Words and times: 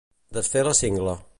Desfer 0.37 0.63
la 0.69 0.73
cingla. 0.81 1.17